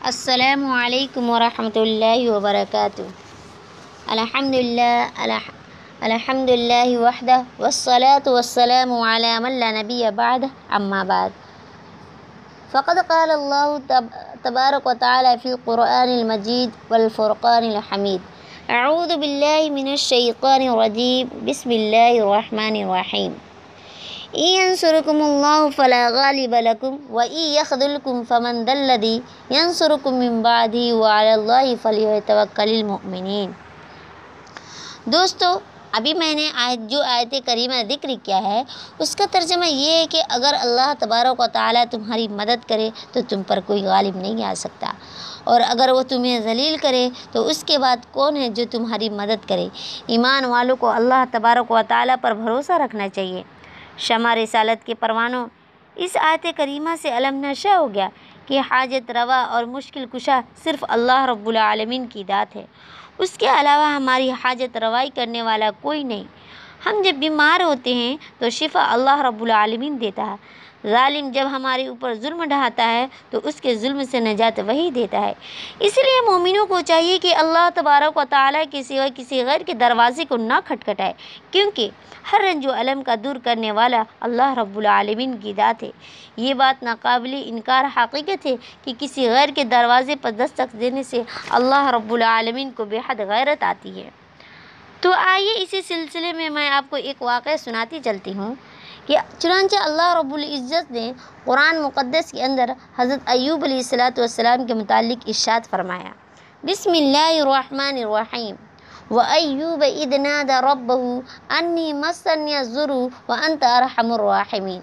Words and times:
السلام 0.00 0.64
عليكم 0.64 1.20
ورحمة 1.28 1.76
الله 1.76 2.32
وبركاته. 2.32 3.04
الحمد 4.08 4.54
لله 4.54 5.12
الحمد 6.00 6.48
لله 6.50 6.88
وحده 7.04 7.44
والصلاة 7.60 8.24
والسلام 8.24 8.88
على 8.88 9.32
من 9.44 9.60
لا 9.60 9.70
نبي 9.84 10.10
بعده 10.10 10.48
أما 10.72 11.04
بعد. 11.04 11.32
فقد 12.72 12.96
قال 13.12 13.30
الله 13.30 13.66
تبارك 14.44 14.86
وتعالى 14.86 15.32
في 15.44 15.48
القرآن 15.52 16.08
المجيد 16.08 16.70
والفرقان 16.90 17.64
الحميد. 17.68 18.20
أعوذ 18.70 19.20
بالله 19.20 19.68
من 19.68 19.92
الشيطان 19.92 20.62
الرجيم. 20.64 21.44
بسم 21.44 21.70
الله 21.70 22.24
الرحمن 22.24 22.88
الرحيم. 22.88 23.49
إن 24.36 24.44
ينصركم 24.44 25.22
الله 25.22 25.68
فلا 25.76 26.10
غالب 26.14 26.54
لكم 26.54 26.96
وإن 27.10 27.36
يخذلكم 27.36 28.22
فمن 28.28 28.64
ذا 28.64 28.72
الذي 28.72 29.18
ينصركم 29.50 30.14
من 30.14 30.42
بعده 30.42 30.96
وعلى 30.98 31.32
الله 31.32 31.74
فليتوكل 31.82 32.70
المؤمنين. 32.76 33.50
دوستو، 35.04 35.58
ابھی 35.92 36.14
میں 36.14 36.34
نے 36.34 36.50
آیت 36.54 36.90
جو 36.90 37.02
آیت 37.02 37.34
کریمہ 37.46 37.74
ذکر 37.88 38.08
کیا 38.22 38.42
ہے، 38.42 38.62
اس 38.98 39.16
کا 39.16 39.24
ترجمہ 39.30 39.66
یہ 39.66 39.90
ہے 39.90 40.06
کہ 40.10 40.22
اگر 40.28 40.54
اللہ 40.60 40.92
تبارک 40.98 41.40
و 41.40 41.46
تعالیٰ 41.46 41.84
تمہاری 41.90 42.28
مدد 42.28 42.68
کرے 42.68 42.90
تو 43.12 43.20
تم 43.28 43.42
پر 43.42 43.60
کوئی 43.66 43.82
غالب 43.82 44.16
نہیں 44.16 44.44
آ 44.44 44.54
سکتا۔ 44.56 44.92
اور 45.44 45.60
اگر 45.68 45.88
وہ 45.88 46.02
تمہیں 46.02 46.40
ذلیل 46.40 46.76
کرے 46.76 47.08
تو 47.32 47.46
اس 47.46 47.64
کے 47.64 47.78
بعد 47.78 47.96
کون 48.10 48.36
ہے 48.36 48.48
جو 48.48 48.64
تمہاری 48.70 49.10
مدد 49.10 49.48
کرے؟ 49.48 49.68
ایمان 50.06 50.44
والوں 50.44 50.76
کو 50.76 50.88
اللہ 50.88 51.24
تبارک 51.32 51.70
و 51.70 51.78
تعالیٰ 51.88 52.16
پر 52.20 52.34
بھروسہ 52.34 52.72
رکھنا 52.72 53.08
چاہیے۔ 53.08 53.42
شمع 54.00 54.34
رسالت 54.34 54.86
کے 54.86 54.94
پروانوں۔ 54.94 55.46
اس 55.96 56.16
آیت 56.20 56.46
کریمہ 56.56 56.90
سے 57.02 57.16
علم 57.16 57.44
نشہ 57.44 57.68
ہو 57.68 57.94
گیا 57.94 58.08
کہ 58.46 58.60
حاجت 58.70 59.10
روا 59.10 59.42
اور 59.42 59.64
مشکل 59.64 60.04
کشا 60.12 60.40
صرف 60.64 60.84
اللہ 60.88 61.24
رب 61.24 61.48
العالمین 61.48 62.06
کی 62.06 62.24
ذات 62.28 62.56
ہے۔ 62.56 62.66
اس 63.18 63.30
کے 63.30 63.46
علاوہ 63.46 63.86
ہماری 63.86 64.30
حاجت 64.30 64.76
روائی 64.76 65.10
کرنے 65.10 65.42
والا 65.42 65.70
کوئی 65.80 66.02
نہیں۔ 66.02 66.24
ہم 66.86 67.02
جب 67.04 67.14
بیمار 67.14 67.60
ہوتے 67.60 67.94
ہیں 67.94 68.16
تو 68.38 68.50
شفا 68.50 68.92
اللہ 68.92 69.20
رب 69.20 69.42
العالمین 69.42 70.00
دیتا 70.00 70.26
ہے۔ 70.26 70.59
ظالم 70.86 71.30
جب 71.30 71.48
ہمارے 71.50 71.86
اوپر 71.86 72.14
ظلم 72.14 72.44
ڈھاتا 72.44 72.92
ہے 72.92 73.06
تو 73.30 73.40
اس 73.44 73.60
کے 73.60 73.74
ظلم 73.74 74.02
سے 74.04 74.20
نجات 74.20 74.60
وہی 74.66 74.90
دیتا 74.90 75.20
ہے۔ 75.20 75.32
اس 75.80 75.98
لیے 75.98 76.30
مومنوں 76.30 76.66
کو 76.66 76.80
چاہیے 76.80 77.18
کہ 77.18 77.34
اللہ 77.34 77.68
تبارک 77.74 78.16
و 78.16 78.22
تعالیٰ 78.30 78.62
کے 78.70 78.82
سوا 78.82 79.06
کسی 79.16 79.44
غیر 79.44 79.60
کے 79.60 79.72
دروازے 79.72 80.24
کو 80.24 80.36
نہ 80.36 80.58
کھٹکھٹائے، 80.64 81.12
کیونکہ 81.50 81.90
ہر 82.32 82.40
رنج 82.40 82.66
و 82.66 82.70
علم 82.70 83.02
کا 83.02 83.14
دور 83.24 83.36
کرنے 83.44 83.72
والا 83.72 84.02
اللہ 84.20 84.58
رب 84.58 84.78
العالمین 84.78 85.36
کی 85.36 85.52
ذات 85.56 85.82
ہے۔ 85.82 85.90
یہ 86.36 86.54
بات 86.54 86.82
ناقابل 86.82 87.42
انکار 87.44 87.84
حقیقت 87.96 88.46
ہے 88.46 88.54
کہ 88.84 88.92
کسی 88.98 89.28
غیر 89.28 89.48
کے 89.54 89.64
دروازے 89.64 90.16
پر 90.16 90.30
دستک 90.30 90.80
دینے 90.80 91.02
سے 91.02 91.22
اللہ 91.50 91.90
رب 91.94 92.12
العالمین 92.12 92.70
کو 92.70 92.84
بے 92.84 92.98
حد 93.08 93.20
غیرت 93.28 93.62
آتی 93.62 94.02
ہے۔ 94.02 94.10
تو 95.00 95.12
آئیے 95.12 95.62
اسی 95.62 95.82
سلسلے 95.82 96.32
میں 96.32 96.50
میں 96.50 96.68
آپ 96.68 96.90
کو 96.90 96.96
ایک 96.96 97.22
واقعہ 97.22 97.56
سناتی 97.56 97.98
چلتی 98.04 98.32
ہوں۔ 98.32 98.54
کہ 99.10 99.18
چنانچہ 99.38 99.76
اللہ 99.82 100.12
رب 100.16 100.32
العزت 100.34 100.90
نے 100.92 101.10
قرآن 101.44 101.80
مقدس 101.82 102.30
کے 102.32 102.42
اندر 102.44 102.70
حضرت 102.98 103.30
ایوب 103.30 103.64
علیہ 103.64 103.76
الصلاۃ 103.76 104.18
والسلام 104.18 104.66
کے 104.66 104.74
متعلق 104.74 105.24
ارشاد 105.26 105.66
فرمایا، 105.70 106.12
بسم 106.64 106.92
اللہ 106.96 107.40
الرحمن 107.40 107.98
الرحیم، 108.02 108.54
و 109.10 109.20
ایوب 109.20 109.82
ادناد 109.86 110.50
رب 110.64 110.92
انی 110.92 111.92
مسن 111.92 112.48
ضرو 112.64 113.00
و 113.28 113.32
انت 113.32 113.64
ارحم 113.68 114.12
الرحمین 114.12 114.80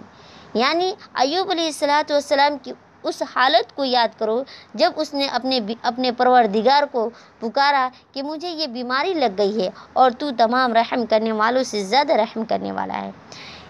یعنی 0.56 0.92
ایوب 1.24 1.52
علیہ 1.52 1.66
الصلاۃ 1.66 2.12
والسلام 2.12 2.58
کی 2.64 2.74
اس 3.04 3.24
حالت 3.36 3.76
کو 3.76 3.84
یاد 3.84 4.20
کرو 4.20 4.42
جب 4.74 4.92
اس 4.96 5.14
نے 5.14 5.28
اپنے 5.40 5.60
اپنے 5.90 6.12
پروردگار 6.18 6.84
کو 6.92 7.10
پکارا 7.40 7.88
کہ 8.14 8.24
مجھے 8.24 8.50
یہ 8.50 8.68
بیماری 8.68 9.14
لگ 9.14 9.38
گئی 9.38 9.62
ہے 9.62 9.70
اور 9.94 10.12
تو 10.20 10.30
تمام 10.38 10.74
رحم 10.74 11.06
کرنے 11.10 11.32
والوں 11.42 11.64
سے 11.64 11.84
زیادہ 11.84 12.14
رحم 12.22 12.46
کرنے 12.46 12.72
والا 12.72 13.02
ہے۔ 13.02 13.12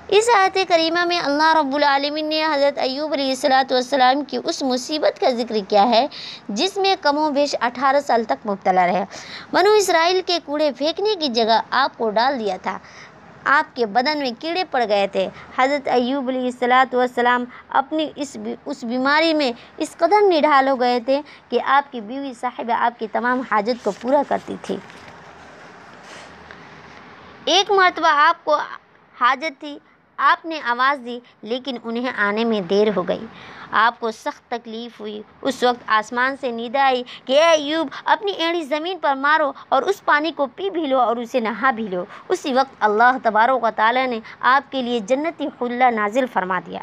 اس 0.09 0.29
آیت 0.35 0.57
کریمہ 0.67 1.03
میں 1.05 1.19
اللہ 1.19 1.53
رب 1.53 1.75
العالمین 1.75 2.25
نے 2.25 2.43
حضرت 2.43 2.77
ایوب 2.77 3.13
علیہ 3.13 3.29
الصلاۃ 3.29 3.71
والسلام 3.71 4.23
کی 4.23 4.37
اس 4.43 4.61
مصیبت 4.63 5.19
کا 5.19 5.29
ذکر 5.29 5.55
کیا 5.67 5.83
ہے، 5.89 6.05
جس 6.49 6.77
میں 6.77 6.95
کم 7.01 7.17
و 7.17 7.29
بیش 7.31 7.55
اٹھارہ 7.61 7.99
سال 8.07 8.23
تک 8.23 8.45
مبتلا 8.47 8.85
رہے۔ 8.87 9.03
بنو 9.53 9.71
اسرائیل 9.71 10.21
کے 10.25 10.37
کوڑے 10.45 10.71
پھینکنے 10.77 11.15
کی 11.19 11.27
جگہ 11.27 11.59
آپ 11.69 11.97
کو 11.97 12.09
ڈال 12.09 12.39
دیا 12.39 12.57
تھا۔ 12.63 12.77
آپ 13.43 13.75
کے 13.75 13.85
بدن 13.85 14.19
میں 14.19 14.31
کیڑے 14.39 14.63
پڑ 14.71 14.83
گئے 14.89 15.07
تھے۔ 15.07 15.27
حضرت 15.57 15.87
ایوب 15.87 16.29
علیہ 16.29 16.45
الصلاۃ 16.45 16.93
والسلام 16.93 17.45
اپنی 17.69 18.09
اس 18.15 18.37
اس 18.65 18.83
بیماری 18.83 19.33
میں 19.33 19.51
اس 19.77 19.95
قدر 19.97 20.21
نڈھال 20.21 20.67
ہو 20.67 20.79
گئے 20.79 20.99
تھے 21.05 21.21
کہ 21.49 21.59
آپ 21.65 21.91
کی 21.91 22.01
بیوی 22.01 22.33
صاحبہ 22.39 22.73
آپ 22.79 22.99
کی 22.99 23.07
تمام 23.11 23.41
حاجت 23.51 23.83
کو 23.83 23.91
پورا 24.01 24.21
کرتی 24.27 24.55
تھی۔ 24.61 24.77
ایک 27.45 27.71
مرتبہ 27.71 28.07
آپ 28.07 28.45
کو 28.45 28.55
حاجت 29.17 29.59
تھی۔ 29.59 29.77
آپ 30.17 30.45
نے 30.45 30.59
آواز 30.63 31.05
دی 31.05 31.19
لیکن 31.41 31.77
انہیں 31.83 32.11
آنے 32.17 32.43
میں 32.43 32.61
دیر 32.61 32.87
ہو 32.95 33.07
گئی۔ 33.07 33.25
آپ 33.71 33.99
کو 33.99 34.11
سخت 34.11 34.51
تکلیف 34.51 34.99
ہوئی۔ 34.99 35.21
اس 35.41 35.63
وقت 35.63 35.83
آسمان 35.87 36.35
سے 36.41 36.51
نیدا 36.51 36.85
آئی 36.85 37.03
کہ 37.25 37.33
اے 37.33 37.49
ایوب، 37.49 37.87
اپنی 38.05 38.31
ایڑی 38.31 38.61
زمین 38.61 38.97
پر 39.01 39.15
مارو 39.15 39.51
اور 39.69 39.83
اس 39.83 40.05
پانی 40.05 40.31
کو 40.31 40.47
پی 40.55 40.69
بھی 40.69 40.87
لو 40.87 40.99
اور 40.99 41.17
اسے 41.17 41.39
نہا 41.39 41.71
بھی 41.71 41.87
لو۔ 41.87 42.05
اسی 42.29 42.53
وقت 42.53 42.75
اللہ 42.79 43.17
تبارک 43.23 43.63
و 43.63 43.69
تعالیٰ 43.75 44.07
نے 44.07 44.19
آپ 44.39 44.71
کے 44.71 44.81
لیے 44.81 44.99
جنتی 44.99 45.47
خلہ 45.59 45.91
نازل 45.91 46.25
فرما 46.33 46.59
دیا۔ 46.65 46.79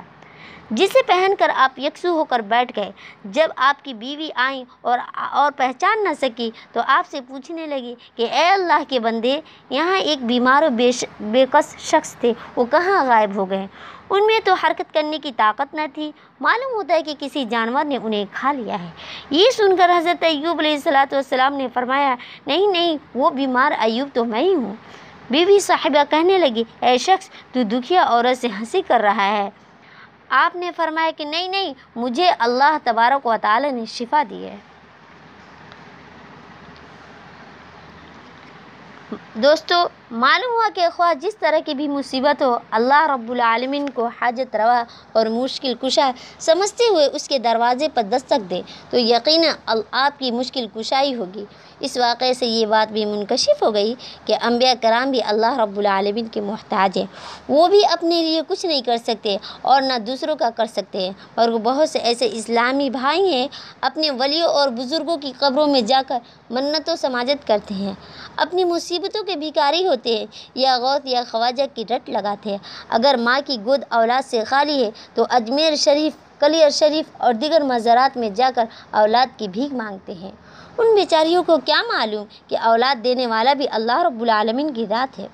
جسے 0.71 1.03
پہن 1.07 1.35
کر 1.39 1.51
آپ 1.57 1.79
یکسو 1.79 2.09
ہو 2.09 2.25
کر 2.25 2.41
بیٹھ 2.41 2.73
گئے۔ 2.77 2.91
جب 3.25 3.49
آپ 3.57 3.85
کی 3.85 3.95
بیوی 3.95 4.29
آئیں 4.35 4.65
اور 4.81 4.99
اور 5.15 5.53
پہچان 5.57 6.05
نہ 6.05 6.09
سکی 6.21 6.51
تو 6.73 6.81
آپ 6.87 7.11
سے 7.11 7.21
پوچھنے 7.21 7.67
لگی 7.67 7.95
کہ 8.17 8.27
اے 8.31 8.49
اللہ 8.49 8.83
کے 8.89 9.01
بندے، 9.01 9.41
یہاں 9.71 9.97
ایک 9.97 10.25
بیمار 10.25 10.63
و 10.63 10.69
بے 10.71 10.91
بے 11.21 11.45
کس 11.53 11.77
شخص 11.79 12.17
تھے، 12.17 12.33
وہ 12.57 12.65
کہاں 12.65 13.05
غائب 13.05 13.37
ہو 13.37 13.51
گئے؟ 13.51 13.67
ان 14.11 14.27
میں 14.27 14.41
تو 14.45 14.53
حرکت 14.53 14.95
کرنے 14.95 15.19
کی 15.19 15.33
طاقت 15.37 15.75
نہ 15.75 15.81
تھی۔ 15.95 16.13
معلوم 16.41 16.75
ہوتا 16.75 16.95
ہے 16.95 17.03
کہ 17.03 17.15
کسی 17.19 17.45
جانور 17.45 17.85
نے 17.85 17.99
انہیں 18.03 18.25
کھا 18.33 18.53
لیا 18.53 18.83
ہے۔ 18.83 18.91
یہ 19.31 19.51
سن 19.51 19.77
کر 19.77 19.91
حضرت 19.99 20.23
ایوب 20.23 20.59
علیہ 20.59 20.73
الصلاۃ 20.73 21.13
والسلام 21.13 21.55
نے 21.55 21.69
فرمایا، 21.75 22.15
نہیں 22.47 22.67
نہیں، 22.67 22.97
وہ 23.15 23.31
بیمار 23.31 23.73
ایوب 23.79 24.09
تو 24.13 24.25
میں 24.25 24.41
ہی 24.41 24.55
ہوں۔ 24.55 24.75
بیوی 25.31 25.59
صاحبہ 25.59 26.11
کہنے 26.11 26.39
لگی، 26.39 26.65
اے 26.81 26.99
شخص، 26.99 27.31
تو 27.53 27.63
دکھیا 27.63 28.03
عورت 28.03 28.41
سے 28.41 28.49
ہنسی 28.59 28.83
کر 28.87 29.01
رہا 29.01 29.27
ہے۔ 29.27 29.51
آپ 30.29 30.57
نے 30.57 30.71
فرمایا 30.77 31.11
کہ 31.17 31.25
نہیں 31.25 31.49
نہیں، 31.49 31.75
مجھے 31.97 32.31
اللہ 32.39 32.77
تبارک 32.85 33.27
و 33.27 33.35
تعالی 33.43 33.71
نے 33.71 33.85
شفا 33.87 34.23
دی 34.31 34.45
ہے۔ 34.45 34.57
دوستو، 39.35 39.75
معلوم 40.11 40.53
ہوا 40.55 40.69
کہ 40.75 40.87
خواہ 40.97 41.13
جس 41.21 41.37
طرح 41.37 41.59
کی 41.67 41.75
بھی 41.75 41.87
مصیبت 41.89 42.43
ہو، 42.43 42.53
اللہ 42.71 43.07
رب 43.11 43.31
العالمین 43.31 43.89
کو 43.91 44.07
حاجت 44.21 44.55
روا 44.57 44.83
اور 45.13 45.27
مشکل 45.27 45.75
کشا 45.81 46.11
سمجھتے 46.39 46.85
ہوئے 46.91 47.07
اس 47.07 47.29
کے 47.29 47.39
دروازے 47.45 47.89
پر 47.95 48.03
دستک 48.11 48.49
دے 48.51 48.61
تو 48.91 48.99
یقیناً 48.99 49.79
آپ 49.93 50.19
کی 50.19 50.31
مشکل 50.31 50.67
کشائی 50.75 51.15
ہوگی۔ 51.15 51.45
اس 51.81 51.97
واقعے 51.97 52.35
سے 52.35 52.47
یہ 52.47 52.67
بات 52.67 52.93
بھی 52.93 53.05
منکشف 53.05 53.63
ہو 53.63 53.73
گئی 53.75 53.95
کہ 54.27 54.37
انبیاء 54.43 54.73
کرام 54.83 55.11
بھی 55.11 55.23
اللہ 55.27 55.59
رب 55.61 55.79
العالمین 55.79 56.29
کے 56.33 56.41
محتاج 56.41 56.99
ہیں۔ 56.99 57.07
وہ 57.49 57.67
بھی 57.69 57.81
اپنے 57.93 58.23
لیے 58.23 58.41
کچھ 58.49 58.65
نہیں 58.67 58.83
کر 58.83 58.97
سکتے 59.07 59.37
اور 59.63 59.83
نہ 59.83 59.99
دوسروں 60.07 60.37
کا 60.37 60.51
کر 60.57 60.67
سکتے 60.67 61.01
ہیں، 61.01 61.13
اور 61.35 61.49
وہ 61.49 61.59
بہت 61.65 61.89
سے 61.91 61.99
ایسے 62.01 62.29
اسلامی 62.33 62.89
بھائی 62.91 63.33
ہیں، 63.33 63.47
اپنے 63.81 64.11
ولیوں 64.19 64.49
اور 64.51 64.69
بزرگوں 64.79 65.17
کی 65.17 65.33
قبروں 65.39 65.67
میں 65.67 65.81
جا 65.83 66.03
کر 66.09 66.19
منت 66.51 66.89
و 66.89 66.97
سماجت 66.97 67.47
کرتے 67.49 67.75
ہیں۔ 67.75 67.93
اپنی 68.37 68.65
مصیبتوں 68.65 69.23
کے 69.27 69.37
بھکاری 69.37 69.87
ہوتے 69.87 70.17
ہیں، 70.17 70.27
یا 70.55 70.77
غوث 70.79 71.01
یا 71.05 71.23
خواجہ 71.31 71.63
کی 71.75 71.85
رٹ 71.91 72.09
لگاتے 72.09 72.51
ہیں۔ 72.51 72.59
اگر 72.89 73.15
ماں 73.19 73.41
کی 73.47 73.57
گود 73.65 73.83
اولاد 73.91 74.25
سے 74.25 74.45
خالی 74.45 74.85
ہے 74.85 74.91
تو 75.15 75.25
اجمیر 75.31 75.77
شریف 75.77 76.13
کلیر 76.41 76.71
شریف 76.71 77.07
اور 77.19 77.35
دیگر 77.35 77.63
مزارات 77.63 78.17
میں 78.17 78.31
جا 78.31 78.51
کر 78.55 78.65
اولاد 78.91 79.39
کی 79.39 79.49
بھیک 79.49 79.75
مانگتے 79.75 80.13
ہیں۔ 80.13 80.31
ان 80.79 80.95
بیچاریوں 80.95 81.43
کو 81.43 81.57
کیا 81.65 81.81
معلوم 81.93 82.25
کہ 82.49 82.57
اولاد 82.59 83.05
دینے 83.05 83.27
والا 83.27 83.53
بھی 83.53 83.67
اللہ 83.73 84.03
رب 84.03 84.23
العالمین 84.23 84.73
کی 84.75 84.87
ذات 84.89 85.19
ہے؟ 85.19 85.27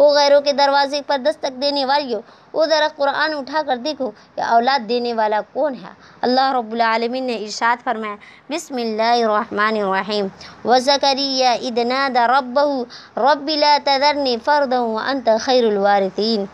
وہ 0.00 0.14
غیروں 0.14 0.40
کے 0.40 0.52
دروازے 0.52 1.00
پر 1.06 1.18
دستک 1.18 1.62
دینے 1.62 1.84
والی 1.84 2.14
ہو 2.14 2.20
وہ 2.52 2.66
ذرا 2.66 2.88
قرآن 2.96 3.34
اٹھا 3.34 3.62
کر 3.66 3.76
دیکھو 3.76 4.10
کہ 4.34 4.40
اولاد 4.40 4.88
دینے 4.88 5.14
والا 5.14 5.40
کون 5.52 5.74
ہے۔ 5.74 5.90
اللہ 6.20 6.52
رب 6.52 6.72
العالمین 6.72 7.24
نے 7.24 7.36
ارشاد 7.36 7.84
فرمایا، 7.84 8.16
بسم 8.50 8.74
اللہ 8.74 9.02
الرحمن 9.02 9.76
الرحیم۔ 9.80 10.26
وزکریہ 10.64 11.48
اذ 11.48 11.78
نادى 11.78 12.20
ربه 12.26 12.82
رب 13.16 13.48
لا 13.48 13.78
تذرنی 13.84 14.36
فردا 14.44 14.80
وانت 14.80 15.28
خیر 15.40 15.64
الوارثین۔ 15.64 16.44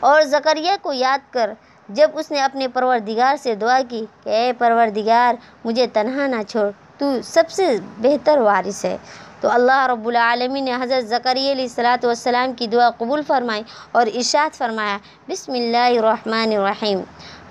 اور 0.00 0.22
زکریہ 0.22 0.72
کو 0.82 0.92
یاد 0.92 1.32
کر، 1.32 1.50
جب 1.88 2.10
اس 2.14 2.30
نے 2.30 2.40
اپنے 2.40 2.68
پروردگار 2.68 3.34
سے 3.36 3.54
دعا 3.54 3.80
کی 3.88 4.06
کہ، 4.24 4.28
اے 4.28 4.52
پروردگار، 4.58 5.34
مجھے 5.64 5.86
تنہا 5.86 6.26
نہ 6.26 6.42
چھوڑ، 6.48 6.70
تو 6.98 7.22
سب 7.24 7.50
سے 7.50 7.78
بہتر 7.98 8.38
وارث 8.38 8.84
ہے۔ 8.84 8.96
تو 9.40 9.50
اللہ 9.50 9.86
رب 9.86 10.06
العالمین 10.08 10.64
نے 10.64 10.74
حضرت 10.74 11.08
زکریہ 11.08 11.52
علیہ 11.52 11.64
الصلاۃ 11.64 12.04
والسلام 12.04 12.52
کی 12.52 12.66
دعا 12.66 12.90
قبول 12.98 13.22
فرمائی 13.26 13.62
اور 13.92 14.06
ارشاد 14.06 14.56
فرمایا، 14.56 14.96
بسم 15.28 15.52
اللہ 15.52 15.98
الرحمن 15.98 16.52
الرحیم۔ 16.56 17.00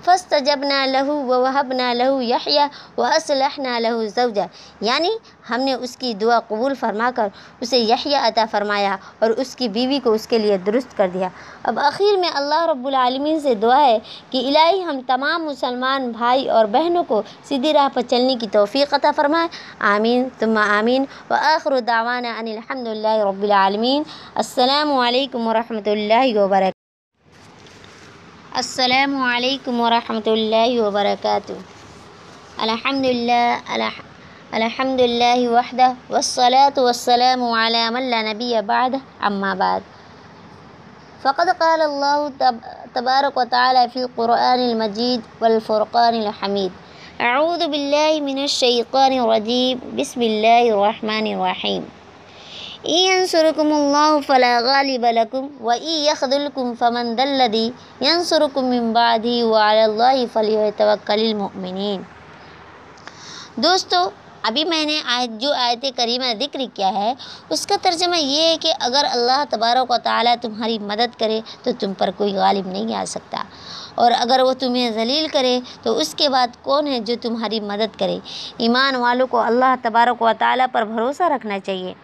فاستجبنا 0.06 0.80
له 0.86 1.14
ووهبنا 1.30 1.88
له 2.00 2.22
يحيى 2.22 2.66
واصلحنا 2.98 3.78
له 3.86 4.06
زوجا 4.16 4.46
یعنی 4.88 5.10
ہم 5.50 5.60
نے 5.68 5.72
اس 5.86 5.96
کی 5.96 6.12
دعا 6.20 6.38
قبول 6.48 6.74
فرما 6.80 7.10
کر 7.16 7.28
اسے 7.60 7.78
یحییٰ 7.78 8.20
عطا 8.28 8.44
فرمایا 8.50 8.96
اور 9.18 9.30
اس 9.44 9.54
کی 9.56 9.68
بیوی 9.76 9.98
کو 10.04 10.12
اس 10.12 10.26
کے 10.26 10.38
لیے 10.44 10.58
درست 10.66 10.96
کر 10.96 11.08
دیا۔ 11.14 11.28
اب 11.70 11.78
آخر 11.88 12.18
میں 12.24 12.30
اللہ 12.40 12.64
رب 12.70 12.86
العالمین 12.86 13.40
سے 13.40 13.54
دعا 13.64 13.80
ہے 13.80 13.98
کہ 14.30 14.44
الہی 14.46 14.82
ہم 14.84 15.00
تمام 15.06 15.44
مسلمان 15.44 16.10
بھائی 16.18 16.48
اور 16.56 16.64
بہنوں 16.76 17.04
کو 17.08 17.22
سیدھی 17.48 17.72
راہ 17.72 17.88
پر 17.94 18.08
چلنے 18.10 18.36
کی 18.40 18.48
توفیق 18.52 18.94
عطا 18.94 19.10
فرمائے۔ 19.16 19.48
آمین، 19.94 20.28
ثم 20.40 20.56
آمین۔ 20.58 21.04
وآخر 21.30 21.78
دعوانا 21.90 22.34
ان 22.38 22.48
الحمد 22.56 22.86
للہ 22.86 23.18
رب 23.24 23.42
العالمین۔ 23.42 24.02
السلام 24.34 24.96
علیکم 25.08 25.46
ورحمۃ 25.46 25.86
اللہ 25.96 26.26
وبرکاتہ۔ 26.38 26.75
السلام 28.56 29.12
عليكم 29.20 29.74
ورحمة 29.80 30.24
الله 30.26 30.80
وبركاته. 30.80 31.60
الحمد 32.56 33.04
لله 33.04 33.60
الحمد 34.48 35.00
لله 35.00 35.40
وحده 35.52 35.90
والصلاة 36.08 36.72
والسلام 36.72 37.40
على 37.44 37.92
من 37.92 38.08
لا 38.08 38.32
نبي 38.32 38.56
بعده 38.64 39.00
أما 39.20 39.52
بعد. 39.54 39.82
فقد 41.20 41.48
قال 41.60 41.80
الله 41.84 42.32
تبارك 42.96 43.36
وتعالى 43.36 43.92
في 43.92 44.08
القرآن 44.08 44.58
المجيد 44.72 45.20
والفرقان 45.36 46.14
الحميد. 46.24 46.72
أعوذ 47.20 47.68
بالله 47.68 48.24
من 48.24 48.40
الشيطان 48.40 49.12
الرجيم. 49.20 50.00
بسم 50.00 50.20
الله 50.22 50.72
الرحمن 50.72 51.26
الرحيم. 51.36 51.95
إن 52.86 52.94
ينصركم 52.94 53.72
الله 53.72 54.18
فلا 54.26 54.60
غالب 54.64 55.04
لكم 55.04 55.48
وإن 55.60 55.88
يخذلكم 55.88 56.74
فمن 56.78 57.16
ذا 57.16 57.22
الذي 57.22 57.70
ينصركم 58.02 58.64
من 58.64 58.92
بعده 58.92 59.46
وعلى 59.46 59.84
الله 59.84 60.24
فليتوكل 60.32 61.20
المؤمنين۔ 61.20 62.02
دوستو، 63.56 64.10
ابھی 64.42 64.64
میں 64.64 64.84
نے 64.84 65.00
آیت 65.06 65.40
جو 65.40 65.52
آیت 65.52 65.86
کریمہ 65.96 66.24
ذکر 66.40 66.60
کیا 66.74 66.94
ہے، 66.94 67.14
اس 67.48 67.66
کا 67.66 67.74
ترجمہ 67.82 68.16
یہ 68.16 68.42
ہے 68.42 68.56
کہ 68.60 68.74
اگر 68.80 69.04
اللہ 69.10 69.44
تبارک 69.50 69.90
و 69.90 69.96
تعالیٰ 70.02 70.34
تمہاری 70.40 70.78
مدد 70.78 71.18
کرے 71.18 71.40
تو 71.62 71.70
تم 71.78 71.92
پر 71.92 72.10
کوئی 72.16 72.34
غالب 72.34 72.66
نہیں 72.66 72.94
آ 72.94 73.04
سکتا۔ 73.06 73.42
اور 73.94 74.12
اگر 74.18 74.40
وہ 74.40 74.52
تمہیں 74.52 74.90
ذلیل 74.90 75.28
کرے 75.28 75.60
تو 75.82 75.98
اس 75.98 76.14
کے 76.14 76.28
بعد 76.28 76.46
کون 76.62 76.86
ہے 76.86 77.00
جو 77.00 77.14
تمہاری 77.22 77.60
مدد 77.60 77.98
کرے؟ 77.98 78.18
ایمان 78.58 78.96
والوں 78.96 79.26
کو 79.26 79.40
اللہ 79.40 79.74
تبارک 79.82 80.22
و 80.22 80.30
تعالیٰ 80.38 80.66
پر 80.72 80.84
بھروسہ 80.84 81.22
رکھنا 81.22 81.58
چاہیے۔ 81.58 81.94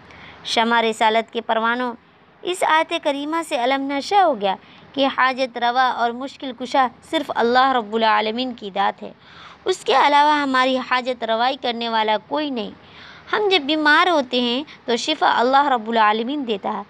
شمع 0.44 0.82
رسالت 0.82 1.32
کے 1.32 1.40
پروانوں، 1.40 1.94
اس 2.42 2.64
آیت 2.68 2.94
کریمہ 3.02 3.36
سے 3.48 3.64
علم 3.64 3.92
نشہ 3.92 4.14
ہو 4.14 4.40
گیا 4.40 4.56
کہ 4.92 5.06
حاجت 5.06 5.58
روا 5.58 5.90
اور 5.90 6.10
مشکل 6.10 6.52
کشا 6.58 6.86
صرف 7.10 7.30
اللہ 7.34 7.72
رب 7.72 7.94
العالمین 7.94 8.54
کی 8.54 8.70
ذات 8.74 9.02
ہے۔ 9.02 9.12
اس 9.64 9.84
کے 9.84 9.94
علاوہ 9.94 10.32
ہماری 10.32 10.78
حاجت 10.78 11.24
روائی 11.24 11.56
کرنے 11.62 11.88
والا 11.88 12.16
کوئی 12.28 12.50
نہیں۔ 12.50 12.70
ہم 13.32 13.48
جب 13.50 13.62
بیمار 13.62 14.08
ہوتے 14.08 14.40
ہیں 14.40 14.64
تو 14.84 14.96
شفا 14.96 15.34
اللہ 15.36 15.68
رب 15.68 15.88
العالمین 15.88 16.46
دیتا 16.46 16.72
ہے۔ 16.72 16.82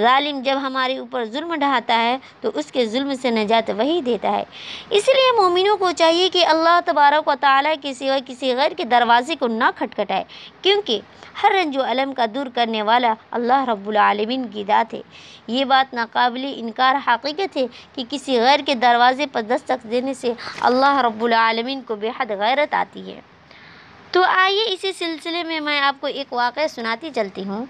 ظالم 0.00 0.40
جب 0.42 0.58
ہمارے 0.62 0.98
اوپر 0.98 1.24
ظلم 1.24 1.54
ڈھاتا 1.54 2.00
ہے 2.02 2.16
تو 2.40 2.50
اس 2.54 2.72
کے 2.72 2.86
ظلم 2.86 3.14
سے 3.14 3.30
نجات 3.30 3.70
وہی 3.78 4.00
دیتا 4.00 4.32
ہے۔ 4.32 4.44
اس 4.90 5.08
لیے 5.08 5.30
مومنوں 5.40 5.76
کو 5.76 5.90
چاہیے 5.90 6.28
کہ 6.28 6.46
اللہ 6.46 6.80
تبارک 6.84 7.28
و 7.28 7.34
تعالیٰ 7.40 7.74
کے 7.82 7.94
سوا 7.94 8.18
کسی 8.26 8.54
غیر 8.54 8.72
کے 8.76 8.84
دروازے 8.84 9.34
کو 9.36 9.46
نہ 9.46 9.70
کھٹکھٹائے، 9.76 10.24
کیونکہ 10.62 11.00
ہر 11.42 11.52
رنج 11.54 11.76
و 11.78 11.82
علم 11.82 12.12
کا 12.14 12.24
دور 12.34 12.46
کرنے 12.54 12.82
والا 12.82 13.14
اللہ 13.30 13.64
رب 13.68 13.88
العالمین 13.88 14.46
کی 14.48 14.64
ذات 14.66 14.94
ہے۔ 14.94 15.00
یہ 15.46 15.64
بات 15.64 15.94
ناقابل 15.94 16.46
انکار 16.56 16.94
حقیقت 17.06 17.56
ہے 17.56 17.66
کہ 17.94 18.04
کسی 18.10 18.38
غیر 18.40 18.60
کے 18.66 18.74
دروازے 18.74 19.26
پر 19.26 19.42
دستک 19.42 19.90
دینے 19.90 20.14
سے 20.14 20.32
اللہ 20.60 21.00
رب 21.04 21.24
العالمین 21.24 21.80
کو 21.80 21.96
بے 21.96 22.10
حد 22.18 22.30
غیرت 22.30 22.74
آتی 22.74 23.12
ہے۔ 23.12 23.20
تو 24.16 24.22
آئیے 24.24 24.62
اسی 24.72 24.90
سلسلے 24.98 25.42
میں 25.44 25.58
میں 25.60 25.78
آپ 25.86 26.00
کو 26.00 26.06
ایک 26.06 26.32
واقعہ 26.32 26.66
سناتی 26.74 27.10
چلتی 27.14 27.42
ہوں 27.48 27.64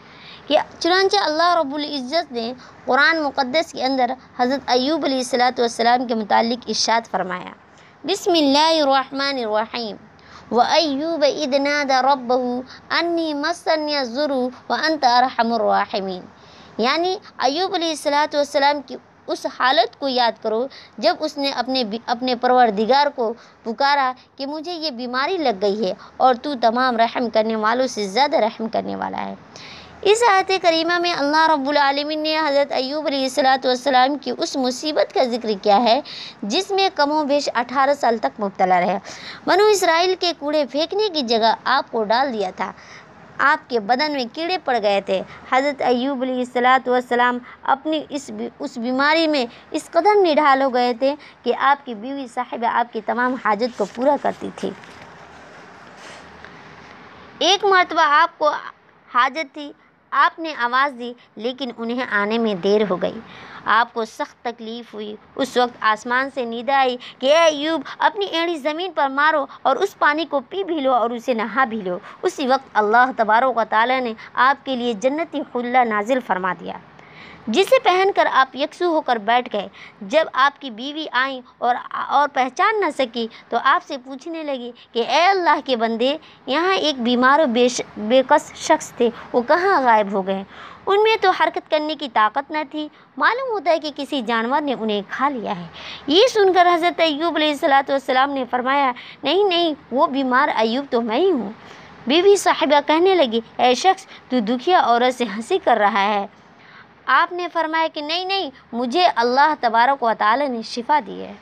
کہ 0.49 0.59
چنانچہ 0.81 1.17
اللہ 1.23 1.55
رب 1.59 1.75
العزت 1.75 2.31
نے 2.33 2.53
قرآن 2.85 3.23
مقدس 3.23 3.73
کے 3.73 3.83
اندر 3.85 4.13
حضرت 4.39 4.71
ایوب 4.75 5.05
علیہ 5.05 5.17
الصلاۃ 5.17 5.59
والسلام 5.59 6.07
کے 6.07 6.15
متعلق 6.15 6.69
ارشاد 6.69 7.11
فرمایا، 7.11 7.51
بسم 8.05 8.33
اللہ 8.43 8.83
الرحمن 8.83 9.43
الرحیم 9.45 9.97
وَأَيُّوبَ 10.53 11.25
إِذْ 11.25 11.59
نَادَى 11.67 11.99
رَبَّهُ 12.11 12.63
أَنِّي 13.01 13.29
مَسَّنِيَ 13.43 13.97
الضُّرُّ 14.05 14.33
وَأَنْتَ 14.71 15.05
أَرْحَمُ 15.19 15.53
الرَّاحِمِينَ 15.59 16.83
یعنی 16.87 17.17
ایوب 17.49 17.75
علیہ 17.75 17.91
الصلاۃ 17.91 18.41
والسلام 18.41 18.87
کی 18.87 18.97
اس 19.27 19.47
حالت 19.59 19.99
کو 20.01 20.09
یاد 20.09 20.43
کرو۔ 20.43 20.67
جب 20.99 21.17
اس 21.21 21.37
نے 21.39 21.51
اپنے 21.51 21.85
اپنے 22.07 22.35
پروردگار 22.35 23.07
کو 23.15 23.33
پکارا 23.63 24.13
کہ 24.37 24.47
مجھے 24.47 24.73
یہ 24.73 24.91
بیماری 24.91 25.37
لگ 25.37 25.63
گئی 25.63 25.87
ہے 25.87 25.93
اور 26.17 26.35
تو 26.43 26.55
تمام 26.61 26.97
رحم 26.97 27.31
کرنے 27.31 27.57
والوں 27.57 27.87
سے 27.87 28.07
زیادہ 28.09 28.37
رحم 28.37 28.69
کرنے 28.69 28.97
والا 28.97 29.25
ہے۔ 29.25 29.35
اس 30.03 30.23
آیت 30.31 30.51
کریمہ 30.63 30.99
میں 30.99 31.13
اللہ 31.19 31.47
رب 31.51 31.69
العالمین 31.69 32.19
نے 32.19 32.37
حضرت 32.39 32.73
ایوب 32.73 33.07
علیہ 33.07 33.23
الصلاۃ 33.23 33.65
والسلام 33.65 34.19
کی 34.19 34.33
اس 34.39 34.57
مصیبت 34.57 35.15
کا 35.15 35.25
ذکر 35.25 35.51
کیا 35.63 35.83
ہے، 35.83 36.01
جس 36.43 36.71
میں 36.71 36.89
کم 36.95 37.13
و 37.13 37.25
بیش 37.25 37.49
اٹھارہ 37.55 37.95
سال 38.01 38.19
تک 38.19 38.41
مبتلا 38.41 38.81
رہے۔ 38.81 38.99
بنو 39.47 39.65
اسرائیل 39.65 40.15
کے 40.21 40.33
کوڑے 40.39 40.65
پھینکنے 40.71 41.09
کی 41.15 41.23
جگہ 41.23 41.55
آپ 41.65 41.91
کو 41.91 42.05
ڈال 42.05 42.33
دیا 42.33 42.51
تھا۔ 42.57 42.73
آپ 43.39 43.71
کے 43.71 43.81
بدن 43.81 44.13
میں 44.13 44.25
کیڑے 44.33 44.59
پڑ 44.65 44.77
گئے 44.83 45.01
تھے۔ 45.01 45.23
حضرت 45.53 45.83
ایوب 45.83 46.23
علیہ 46.23 46.39
السلاۃ 46.39 46.89
والسلام 46.89 47.39
اپنی 47.63 48.03
اس 48.09 48.31
اس 48.59 48.79
بیماری 48.79 49.27
میں 49.27 49.45
اس 49.71 49.91
قدر 49.91 50.15
نڈھال 50.17 50.63
ہو 50.63 50.75
گئے 50.75 50.93
تھے 50.99 51.15
کہ 51.43 51.55
آپ 51.59 51.87
کی 51.87 51.95
بیوی 51.95 52.27
صاحبہ 52.35 52.67
آپ 52.67 52.93
کی 52.93 53.01
تمام 53.07 53.35
حاجت 53.45 53.79
کو 53.79 53.85
پورا 53.95 54.17
کرتی 54.23 54.51
تھی۔ 54.57 54.71
ایک 57.39 57.65
مرتبہ 57.65 58.01
آپ 58.01 58.39
کو 58.39 58.51
حاجت 59.15 59.55
تھی 59.55 59.73
آپ 60.19 60.39
نے 60.39 60.55
آواز 60.59 60.99
دی 60.99 61.13
لیکن 61.37 61.71
انہیں 61.79 62.05
آنے 62.11 62.39
میں 62.39 62.55
دیر 62.55 62.81
ہو 62.91 63.03
گئی۔ 63.03 63.21
آپ 63.65 63.95
کو 63.95 64.05
سخت 64.05 64.45
تکلیف 64.45 64.95
ہوئی۔ 64.95 65.17
اس 65.37 65.57
وقت 65.57 65.77
آسمان 65.81 66.29
سے 66.35 66.45
نیند 66.45 66.69
آئی 66.69 66.97
کہ 67.19 67.27
اے 67.27 67.43
ایوب، 67.43 67.81
اپنی 67.99 68.27
ایڑی 68.27 68.57
زمین 68.57 68.93
پر 68.95 69.09
مارو 69.09 69.47
اور 69.63 69.77
اس 69.77 69.99
پانی 69.99 70.25
کو 70.25 70.41
پی 70.41 70.65
بھی 70.65 70.81
لو 70.81 70.93
اور 70.95 71.11
اسے 71.11 71.35
نہا 71.35 71.65
بھی 71.65 71.81
لو۔ 71.85 71.99
اسی 72.23 72.47
وقت 72.47 72.69
اللہ 72.75 73.11
تبارک 73.17 73.59
و 73.59 73.63
تعالیٰ 73.71 74.01
نے 74.01 74.13
آپ 74.35 74.65
کے 74.67 74.77
لیے 74.77 74.93
جنتی 74.93 75.41
خلہ 75.53 75.85
نازل 75.85 76.19
فرما 76.27 76.53
دیا۔ 76.61 76.79
جسے 77.47 77.79
پہن 77.83 78.09
کر 78.15 78.27
آپ 78.33 78.57
یکسو 78.57 78.87
ہو 78.87 79.01
کر 79.01 79.17
بیٹھ 79.17 79.49
گئے۔ 79.53 79.69
جب 80.01 80.25
آپ 80.33 80.61
کی 80.61 80.71
بیوی 80.71 81.07
آئیں 81.13 81.41
اور 81.59 81.75
اور 81.91 82.29
پہچان 82.29 82.81
نہ 82.81 82.87
سکی 82.99 83.27
تو 83.49 83.57
آپ 83.65 83.87
سے 83.87 83.99
پوچھنے 83.99 84.43
لگی 84.43 84.71
کہ 84.93 85.05
اے 85.09 85.27
اللہ 85.27 85.61
کے 85.65 85.77
بندے، 85.77 86.17
یہاں 86.47 86.75
ایک 86.75 87.03
بیمار 87.03 87.41
و 87.41 87.47
بے 87.47 87.67
بے 87.97 88.23
کس 88.29 88.55
شخص 88.55 88.93
تھے، 88.93 89.11
وہ 89.33 89.43
کہاں 89.43 89.81
غائب 89.83 90.13
ہو 90.13 90.27
گئے؟ 90.27 90.43
ان 90.87 91.03
میں 91.03 91.17
تو 91.21 91.31
حرکت 91.31 91.71
کرنے 91.71 91.95
کی 91.95 92.09
طاقت 92.13 92.51
نہ 92.51 92.59
تھی۔ 92.71 92.89
معلوم 93.17 93.53
ہوتا 93.53 93.71
ہے 93.71 93.79
کہ 93.79 93.91
کسی 93.97 94.23
جانور 94.23 94.61
نے 94.61 94.75
انہیں 94.81 95.03
کھا 95.11 95.29
لیا 95.29 95.57
ہے۔ 95.57 95.67
یہ 96.07 96.27
سن 96.27 96.53
کر 96.53 96.67
حضرت 96.75 97.01
ایوب 97.01 97.37
علیہ 97.37 97.51
السلاۃ 97.51 97.89
والسلام 97.89 98.31
نے 98.31 98.45
فرمایا، 98.51 98.93
نہیں 99.23 99.45
نہیں، 99.45 99.75
وہ 99.91 100.07
بیمار 100.07 100.49
ایوب 100.57 100.87
تو 100.91 101.01
میں 101.01 101.17
ہی 101.17 101.31
ہوں۔ 101.31 101.53
بیوی 102.07 102.37
صاحبہ 102.37 102.81
کہنے 102.87 103.15
لگی، 103.15 103.41
اے 103.57 103.75
شخص، 103.75 104.07
تو 104.29 104.41
دکھیا 104.41 104.81
عورت 104.81 105.19
سے 105.19 105.25
ہنسی 105.37 105.59
کر 105.65 105.77
رہا 105.77 106.05
ہے۔ 106.05 106.27
آپ 107.07 107.33
نے 107.33 107.49
فرمایا 107.53 107.87
کہ 107.95 108.01
نہیں 108.01 108.25
نہیں، 108.25 108.51
مجھے 108.73 109.09
اللہ 109.17 109.55
تبارک 109.61 110.03
و 110.03 110.13
تعالی 110.19 110.49
نے 110.49 110.63
شفا 110.63 111.01
دی 111.07 111.25
ہے۔ 111.25 111.33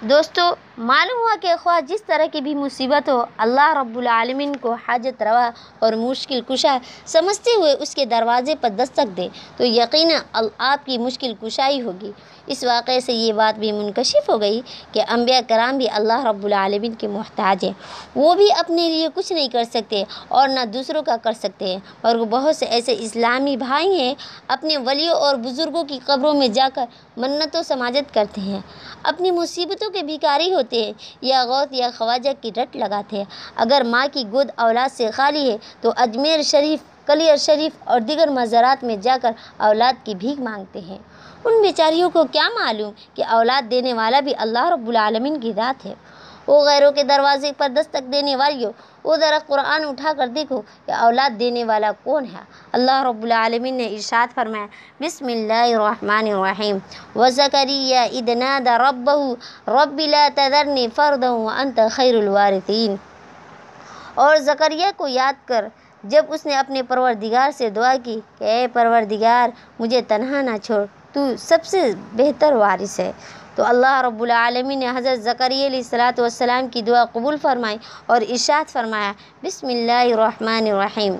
دوستو 0.00 0.54
معلوم 0.78 1.18
ہوا 1.18 1.34
کہ 1.40 1.52
خواہ 1.62 1.80
جس 1.80 2.02
طرح 2.02 2.24
کی 2.32 2.40
بھی 2.40 2.54
مصیبت 2.54 3.08
ہو، 3.08 3.24
اللہ 3.36 3.72
رب 3.76 3.96
العالمین 3.98 4.56
کو 4.56 4.72
حاجت 4.88 5.22
روا 5.22 5.50
اور 5.78 5.92
مشکل 5.92 6.40
کشا 6.48 6.76
سمجھتے 7.06 7.50
ہوئے 7.56 7.72
اس 7.72 7.94
کے 7.94 8.04
دروازے 8.04 8.54
پر 8.60 8.68
دستک 8.68 9.16
دے 9.16 9.28
تو 9.56 9.64
یقیناً 9.64 10.46
آپ 10.58 10.86
کی 10.86 10.98
مشکل 10.98 11.32
کشائی 11.42 11.80
ہوگی۔ 11.82 12.10
اس 12.46 12.64
واقعے 12.64 13.00
سے 13.00 13.12
یہ 13.12 13.32
بات 13.32 13.58
بھی 13.58 13.72
منکشف 13.72 14.28
ہو 14.30 14.40
گئی 14.40 14.60
کہ 14.92 15.02
انبیاء 15.08 15.38
کرام 15.48 15.76
بھی 15.76 15.88
اللہ 15.90 16.24
رب 16.24 16.44
العالمین 16.44 16.94
کے 16.94 17.08
محتاج 17.08 17.64
ہیں۔ 17.64 17.72
وہ 18.14 18.34
بھی 18.34 18.48
اپنے 18.58 18.88
لیے 18.88 19.08
کچھ 19.14 19.32
نہیں 19.32 19.48
کر 19.48 19.64
سکتے 19.64 20.02
اور 20.28 20.48
نہ 20.48 20.64
دوسروں 20.64 21.02
کا 21.02 21.16
کر 21.22 21.32
سکتے 21.32 21.66
ہیں 21.66 21.78
اور 22.00 22.16
وہ 22.16 22.24
بہت 22.24 22.56
سے 22.56 22.66
ایسے 22.66 22.96
اسلامی 22.98 23.56
بھائی 23.56 24.00
ہیں، 24.00 24.14
اپنے 24.48 24.76
ولیوں 24.76 25.14
اور 25.14 25.36
بزرگوں 25.36 25.84
کی 25.84 25.98
قبروں 26.06 26.34
میں 26.34 26.48
جا 26.48 26.68
کر 26.74 26.84
منت 27.16 27.56
و 27.56 27.62
سماجت 27.62 28.14
کرتے 28.14 28.40
ہیں۔ 28.40 28.60
اپنی 29.02 29.30
مصیبتوں 29.30 29.90
کے 29.90 30.02
بھکاری 30.02 30.52
ہوتے 30.52 30.64
ہیں، 30.72 30.92
یا 31.22 31.44
غوث 31.44 31.66
یا 31.70 31.90
خواجہ 31.98 32.30
کی 32.40 32.50
رٹ 32.56 32.76
لگاتے 32.76 33.16
ہیں۔ 33.16 33.24
اگر 33.56 33.82
ماں 33.86 34.06
کی 34.12 34.24
گود 34.32 34.50
اولاد 34.56 34.88
سے 34.92 35.10
خالی 35.10 35.50
ہے، 35.50 35.56
تو 35.80 35.92
اجمیر 35.96 36.42
شریف 36.42 37.06
کلیر 37.06 37.36
شریف 37.36 37.72
اور 37.84 38.00
دیگر 38.00 38.28
مزارات 38.28 38.84
میں 38.84 38.96
جا 38.96 39.16
کر 39.22 39.32
اولاد 39.56 40.06
کی 40.06 40.14
بھیک 40.14 40.40
مانگتے 40.40 40.80
ہیں۔ 40.80 40.98
ان 41.44 41.62
بیچاریوں 41.62 42.10
کو 42.10 42.24
کیا 42.32 42.48
معلوم 42.58 42.92
کہ 43.14 43.24
اولاد 43.24 43.70
دینے 43.70 43.92
والا 43.92 44.20
بھی 44.20 44.32
اللہ 44.38 44.68
رب 44.68 44.88
العالمین 44.88 45.40
کی 45.40 45.52
ذات 45.56 45.86
ہے؟ 45.86 45.94
وہ 46.46 46.64
غیروں 46.64 46.90
کے 46.92 47.02
دروازے 47.02 47.50
پر 47.58 47.68
دستک 47.76 48.12
دینے 48.12 48.36
والیوں 48.36 48.72
وہ 49.04 49.16
ذرا 49.16 49.38
قرآن 49.46 49.84
اٹھا 49.84 50.12
کر 50.16 50.26
دیکھو 50.34 50.60
کہ 50.86 50.92
اولاد 51.06 51.38
دینے 51.40 51.64
والا 51.64 51.90
کون 52.02 52.24
ہے۔ 52.24 52.42
اللہ 52.72 53.02
رب 53.04 53.22
العالمین 53.22 53.74
نے 53.74 53.86
ارشاد 53.86 54.34
فرمایا، 54.34 54.66
بسم 55.00 55.26
اللہ 55.26 55.66
الرحمن 55.74 56.28
الرحیم۔ 56.32 56.78
وزکریہ 57.16 57.98
اذ 58.12 58.28
نادى 58.38 58.76
رب 58.78 60.00
لا 60.00 60.28
تذرنی 60.34 60.86
فردا 60.96 61.32
وانت 61.32 61.80
خیر 61.92 62.16
الوارثین 62.16 62.94
اور 64.14 64.36
زکریہ 64.36 64.86
کو 64.96 65.06
یاد 65.06 65.46
کر، 65.48 65.64
جب 66.04 66.24
اس 66.28 66.46
نے 66.46 66.54
اپنے 66.54 66.82
پروردگار 66.82 67.50
سے 67.58 67.70
دعا 67.70 67.94
کی 68.04 68.20
کہ، 68.38 68.44
اے 68.44 68.66
پروردگار، 68.72 69.48
مجھے 69.78 70.00
تنہا 70.08 70.40
نہ 70.42 70.56
چھوڑ، 70.62 70.84
تو 71.12 71.20
سب 71.38 71.64
سے 71.64 71.90
بہتر 72.12 72.52
وارث 72.52 72.98
ہے۔ 73.00 73.12
تو 73.56 73.64
اللہ 73.64 74.00
رب 74.06 74.22
العالمین 74.22 74.78
نے 74.78 74.88
حضرت 74.96 75.22
زکریہ 75.22 75.66
علیہ 75.66 75.78
الصلاۃ 75.78 76.18
والسلام 76.18 76.68
کی 76.72 76.82
دعا 76.82 77.04
قبول 77.12 77.36
فرمائی 77.42 77.76
اور 78.06 78.20
ارشاد 78.28 78.70
فرمایا، 78.70 79.12
بسم 79.42 79.66
اللہ 79.66 80.12
الرحمن 80.12 80.66
الرحیم۔ 80.72 81.16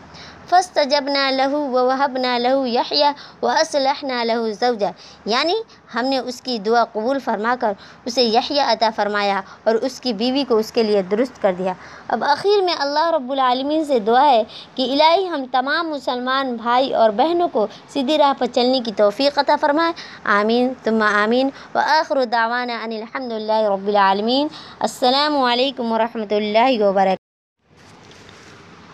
فاستجبنا 0.51 1.31
له 1.31 1.61
ووهبنا 1.75 2.33
له 2.39 2.67
يحيى 2.69 3.11
واصلحنا 3.43 4.19
له 4.31 4.53
زوجا 4.61 4.91
یعنی 5.33 5.57
ہم 5.95 6.05
نے 6.13 6.19
اس 6.19 6.41
کی 6.43 6.59
دعا 6.67 6.85
قبول 6.93 7.19
فرما 7.25 7.55
کر 7.61 7.73
اسے 8.05 8.23
یحییٰ 8.23 8.67
عطا 8.73 8.91
فرمایا 8.97 9.41
اور 9.65 9.75
اس 9.89 10.01
کی 10.01 10.13
بیوی 10.13 10.45
کو 10.49 10.59
اس 10.59 10.73
کے 10.73 10.83
لیے 10.83 11.03
درست 11.11 11.43
کر 11.43 11.53
دیا۔ 11.59 11.73
اب 12.09 12.25
آخر 12.25 12.63
میں 12.65 12.75
اللہ 12.79 13.11
رب 13.15 13.33
العالمین 13.33 13.85
سے 13.85 13.99
دعا 14.07 14.25
ہے 14.31 14.43
کہ 14.75 14.83
الہی 14.93 15.29
ہم 15.29 15.45
تمام 15.53 15.91
مسلمان 15.91 16.55
بھائی 16.63 16.95
اور 16.95 17.11
بہنوں 17.21 17.49
کو 17.53 17.67
سیدھی 17.93 18.19
راہ 18.19 18.33
پر 18.39 18.47
چلنے 18.55 18.81
کی 18.87 18.93
توفیق 18.97 19.39
عطا 19.39 19.57
فرمائے۔ 19.61 19.93
آمین۔ 20.39 20.73
ثم 20.85 21.03
آمین۔ 21.03 21.51
وآخر 21.75 22.25
دعوانا 22.33 22.79
ان 22.85 22.93
الحمد 22.93 23.33
للہ 23.33 23.63
رب 23.75 23.87
العالمین۔ 23.87 24.49
السلام 24.81 25.43
علیکم 25.43 25.93
ورحمۃ 25.93 26.33
اللہ 26.41 26.83
وبرکاتہ۔ 26.83 27.26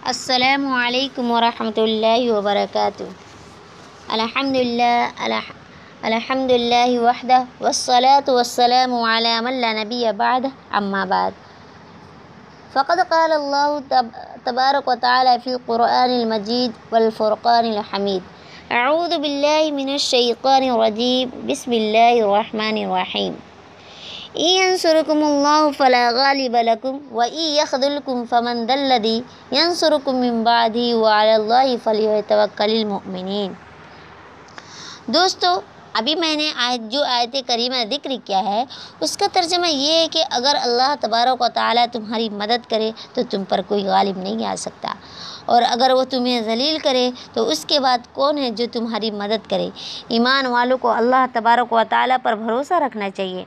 السلام 0.02 0.66
عليكم 0.66 1.30
ورحمة 1.30 1.78
الله 1.78 2.34
وبركاته. 2.34 3.06
الحمد 4.10 4.56
لله 4.56 5.14
الحمد 6.02 6.50
لله 6.50 6.90
وحده 7.06 7.46
والصلاة 7.62 8.26
والسلام 8.26 8.90
على 8.90 9.34
من 9.46 9.54
لا 9.62 9.70
نبي 9.78 10.02
بعده 10.12 10.50
أما 10.74 11.04
بعد. 11.06 11.32
فقد 12.74 12.98
قال 13.06 13.30
الله 13.32 13.68
تبارك 14.42 14.84
وتعالى 14.88 15.38
في 15.38 15.54
القرآن 15.54 16.10
المجيد 16.10 16.72
والفرقان 16.90 17.64
الحميد. 17.70 18.22
أعوذ 18.72 19.12
بالله 19.22 19.70
من 19.70 19.94
الشيطان 19.94 20.62
الرجيم. 20.66 21.46
بسم 21.46 21.72
الله 21.72 22.26
الرحمن 22.26 22.76
الرحيم. 22.90 23.51
إن 24.36 24.44
ينصركم 24.44 25.24
الله 25.24 25.70
فلا 25.76 26.10
غالب 26.16 26.56
لكم 26.56 26.98
وإن 27.10 27.38
يخذلكم 27.38 28.24
فمن 28.30 28.66
ذا 28.66 28.74
الذي 28.74 29.20
ينصركم 29.52 30.16
من 30.16 30.44
بعده 30.44 30.98
وعلى 30.98 31.34
الله 31.34 31.74
فليتوكل 31.84 32.70
المؤمنين۔ 32.70 33.52
دوستو، 35.06 35.60
ابھی 35.92 36.14
میں 36.14 36.36
نے 36.36 36.52
آیت 36.56 36.92
جو 36.92 37.04
آیت 37.04 37.36
کریمہ 37.46 37.74
ذکر 37.90 38.10
کیا 38.24 38.44
ہے، 38.44 38.64
اس 39.00 39.16
کا 39.16 39.26
ترجمہ 39.32 39.66
یہ 39.66 39.92
ہے 39.92 40.06
کہ 40.10 40.24
اگر 40.30 40.56
اللہ 40.62 40.94
تبارک 41.00 41.42
و 41.42 41.48
تعالیٰ 41.48 41.86
تمہاری 41.92 42.28
مدد 42.28 42.70
کرے، 42.70 42.90
تو 43.14 43.20
تم 43.30 43.44
پر 43.44 43.60
کوئی 43.68 43.84
غالب 43.84 44.18
نہیں 44.18 44.46
آ 44.46 44.54
سکتا۔ 44.58 44.94
اور 45.46 45.62
اگر 45.68 45.90
وہ 45.90 46.04
تمہیں 46.04 46.40
ذلیل 46.40 46.78
کرے، 46.78 47.10
تو 47.32 47.48
اس 47.48 47.64
کے 47.64 47.80
بعد 47.80 47.98
کون 48.12 48.38
ہے 48.38 48.50
جو 48.50 48.64
تمہاری 48.72 49.10
مدد 49.10 49.50
کرے؟ 49.50 49.70
ایمان 50.08 50.46
والوں 50.46 50.78
کو 50.78 50.90
اللہ 50.90 51.26
تبارک 51.32 51.72
و 51.72 51.80
تعالیٰ 51.88 52.16
پر 52.22 52.34
بھروسہ 52.34 52.74
رکھنا 52.74 53.10
چاہیے۔ 53.10 53.44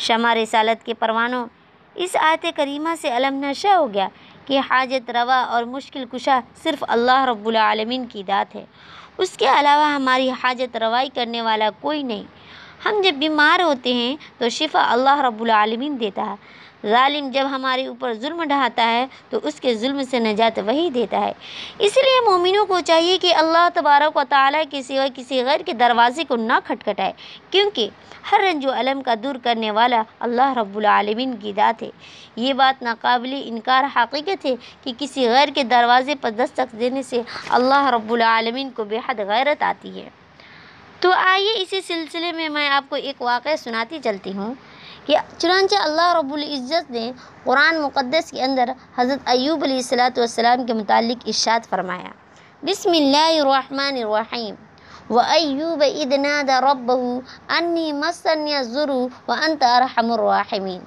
شمع 0.00 0.34
رسالت 0.34 0.86
کے 0.86 0.94
پروانوں۔ 0.94 1.46
اس 1.94 2.16
آیت 2.20 2.46
کریمہ 2.56 2.88
سے 3.00 3.16
علم 3.16 3.44
نشہ 3.44 3.68
ہو 3.68 3.94
گیا 3.94 4.08
کہ 4.46 4.60
حاجت 4.70 5.10
روا 5.10 5.40
اور 5.42 5.64
مشکل 5.64 6.04
کشا 6.12 6.40
صرف 6.62 6.84
اللہ 6.88 7.24
رب 7.24 7.46
العالمین 7.46 8.06
کی 8.06 8.22
ذات 8.26 8.54
ہے۔ 8.54 8.64
اس 9.18 9.36
کے 9.36 9.46
علاوہ 9.48 9.84
ہماری 9.84 10.30
حاجت 10.30 10.76
روائی 10.76 11.08
کرنے 11.14 11.42
والا 11.42 11.68
کوئی 11.80 12.02
نہیں۔ 12.02 12.24
ہم 12.84 13.00
جب 13.04 13.14
بیمار 13.14 13.60
ہوتے 13.60 13.92
ہیں 13.94 14.16
تو 14.38 14.48
شفا 14.48 14.92
اللہ 14.92 15.20
رب 15.20 15.42
العالمین 15.42 16.00
دیتا 16.00 16.22
ہے۔ 16.22 16.34
ظالم 16.86 17.30
جب 17.30 17.46
ہمارے 17.50 17.86
اوپر 17.86 18.12
ظلم 18.14 18.42
ڈھاتا 18.44 18.90
ہے 18.90 19.06
تو 19.30 19.38
اس 19.42 19.60
کے 19.60 19.74
ظلم 19.74 20.02
سے 20.02 20.18
نجات 20.18 20.58
وہی 20.66 20.90
دیتا 20.90 21.20
ہے۔ 21.20 21.32
اس 21.78 21.96
لیے 21.96 22.30
مومنوں 22.30 22.66
کو 22.66 22.80
چاہیے 22.80 23.18
کہ 23.18 23.34
اللہ 23.34 23.68
تبارک 23.74 24.16
و 24.16 24.22
تعالیٰ 24.28 24.62
کے 24.70 24.82
سوا 24.82 25.06
کسی 25.14 25.42
غیر 25.44 25.60
کے 25.60 25.72
دروازے 25.72 26.24
کو 26.24 26.36
نہ 26.36 26.58
کھٹکھٹائے، 26.64 27.12
کیونکہ 27.50 27.88
ہر 28.32 28.40
رنج 28.40 28.66
و 28.66 28.70
علم 28.72 29.02
کا 29.02 29.14
دور 29.22 29.34
کرنے 29.42 29.70
والا 29.70 30.02
اللہ 30.20 30.52
رب 30.56 30.76
العالمین 30.76 31.36
کی 31.36 31.52
ذات 31.56 31.82
ہے۔ 31.82 31.90
یہ 32.36 32.52
بات 32.52 32.82
ناقابل 32.82 33.40
انکار 33.44 33.84
حقیقت 33.96 34.44
ہے 34.46 34.54
کہ 34.84 34.92
کسی 34.98 35.28
غیر 35.28 35.48
کے 35.54 35.62
دروازے 35.62 36.14
پر 36.14 36.30
دستک 36.30 36.78
دینے 36.78 37.02
سے 37.02 37.22
اللہ 37.48 37.90
رب 37.90 38.12
العالمین 38.12 38.70
کو 38.70 38.84
بے 38.84 38.98
حد 39.08 39.20
غیرت 39.28 39.62
آتی 39.62 40.00
ہے۔ 40.00 40.08
تو 41.00 41.12
آئیے 41.12 41.62
اسی 41.62 41.80
سلسلے 41.80 42.32
میں 42.32 42.48
میں 42.48 42.68
آپ 42.68 42.84
کو 42.88 42.96
ایک 42.96 43.22
واقعہ 43.22 43.56
سناتی 43.56 43.98
چلتی 44.04 44.32
ہوں۔ 44.32 44.54
کہ 45.10 45.16
چنانچہ 45.38 45.74
اللہ 45.82 46.12
رب 46.16 46.32
العزت 46.32 46.90
نے 46.90 47.10
قرآن 47.44 47.80
مقدس 47.80 48.30
کے 48.30 48.42
اندر 48.42 48.70
حضرت 48.98 49.28
ایوب 49.32 49.64
علیہ 49.64 49.76
الصلاۃ 49.76 50.18
والسلام 50.18 50.64
کے 50.66 50.72
متعلق 50.80 51.26
ارشاد 51.26 51.66
فرمایا، 51.70 52.10
بسم 52.62 52.90
اللہ 52.96 53.30
الرحمن 53.40 53.96
الرحیم، 54.02 54.54
و 55.10 55.18
ایوب 55.18 55.82
اذ 55.86 56.12
نادى 56.26 56.60
ربه 56.66 57.56
انی 57.56 57.92
مسنی 57.92 58.54
الضر 58.54 58.90
وانت 59.28 59.64
ارحم 59.70 60.12
الراحمین 60.12 60.80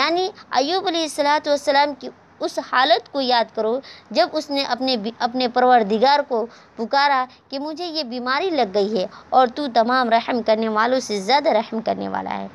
یعنی 0.00 0.28
ایوب 0.60 0.86
علیہ 0.86 1.02
الصلاۃ 1.02 1.48
والسلام 1.48 1.94
کی 2.00 2.08
اس 2.44 2.58
حالت 2.72 3.12
کو 3.12 3.20
یاد 3.20 3.56
کرو 3.56 3.78
جب 4.16 4.28
اس 4.38 4.50
نے 4.50 4.64
اپنے 4.76 4.96
اپنے 5.26 5.48
پروردگار 5.58 6.28
کو 6.28 6.46
پکارا 6.76 7.24
کہ 7.48 7.58
مجھے 7.58 7.86
یہ 7.86 8.02
بیماری 8.14 8.50
لگ 8.50 8.74
گئی 8.74 8.98
ہے 8.98 9.06
اور 9.30 9.46
تو 9.56 9.66
تمام 9.74 10.10
رحم 10.10 10.42
کرنے 10.46 10.68
والوں 10.80 11.00
سے 11.08 11.20
زیادہ 11.28 11.60
رحم 11.60 11.80
کرنے 11.86 12.08
والا 12.08 12.38
ہے۔ 12.38 12.48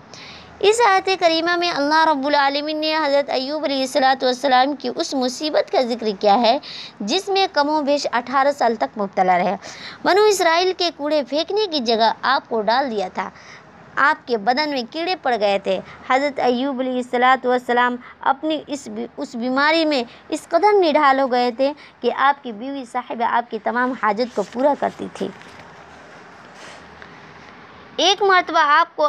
اس 0.59 0.79
آیت 0.87 1.09
کریمہ 1.19 1.55
میں 1.55 1.69
اللہ 1.71 2.03
رب 2.05 2.25
العالمین 2.27 2.77
نے 2.77 2.95
حضرت 2.95 3.29
ایوب 3.29 3.63
علیہ 3.63 3.81
الصلاۃ 3.81 4.23
والسلام 4.23 4.75
کی 4.75 4.89
اس 4.95 5.13
مصیبت 5.13 5.71
کا 5.71 5.81
ذکر 5.81 6.07
کیا 6.19 6.35
ہے، 6.41 6.57
جس 6.99 7.27
میں 7.29 7.45
کم 7.53 7.69
و 7.69 7.81
بیش 7.81 8.07
اٹھارہ 8.11 8.51
سال 8.57 8.75
تک 8.75 8.97
مبتلا 8.97 9.37
رہے۔ 9.37 9.55
بنو 10.03 10.23
اسرائیل 10.23 10.71
کے 10.77 10.89
کوڑے 10.97 11.21
پھینکنے 11.29 11.65
کی 11.71 11.79
جگہ 11.79 12.11
آپ 12.21 12.49
کو 12.49 12.61
ڈال 12.61 12.91
دیا 12.91 13.07
تھا۔ 13.13 13.29
آپ 13.95 14.27
کے 14.27 14.37
بدن 14.37 14.69
میں 14.69 14.83
کیڑے 14.91 15.15
پڑ 15.15 15.35
گئے 15.39 15.59
تھے۔ 15.59 15.79
حضرت 16.09 16.39
ایوب 16.39 16.79
علیہ 16.79 16.95
الصلاۃ 16.95 17.45
والسلام 17.45 17.95
اپنی 18.31 18.61
اس 18.67 18.87
اس 19.17 19.35
بیماری 19.35 19.85
میں 19.85 20.03
اس 20.29 20.47
قدر 20.49 20.73
نڈھال 20.73 21.19
ہو 21.19 21.31
گئے 21.31 21.51
تھے 21.57 21.71
کہ 22.01 22.11
آپ 22.27 22.43
کی 22.43 22.51
بیوی 22.51 22.83
صاحبہ 22.91 23.23
آپ 23.29 23.51
کی 23.51 23.59
تمام 23.63 23.93
حاجت 24.03 24.35
کو 24.35 24.43
پورا 24.51 24.73
کرتی 24.79 25.07
تھی۔ 25.13 25.27
ایک 27.95 28.21
مرتبہ 28.23 28.59
آپ 28.59 28.95
کو 28.95 29.07